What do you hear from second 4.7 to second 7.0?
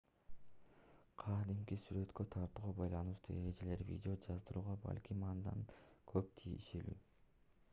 балким андан да көп тиешелүү